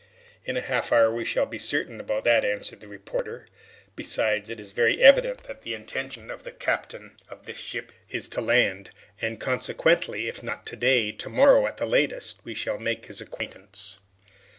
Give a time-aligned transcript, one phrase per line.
[0.45, 3.45] "In half an hour we shall be certain about that," answered the reporter.
[3.95, 8.27] "Besides, it is very evident that the intention of the captain of this ship is
[8.29, 8.89] to land,
[9.21, 13.99] and, consequently, if not today, to morrow at the latest, we shall make his acquaintance."